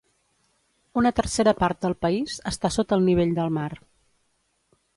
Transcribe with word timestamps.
Una 1.01 1.11
tercera 1.19 1.53
part 1.59 1.83
del 1.85 1.95
país 2.07 2.39
està 2.55 2.73
sota 2.77 2.99
el 2.99 3.07
nivell 3.11 3.35
del 3.41 3.55
mar. 3.59 3.69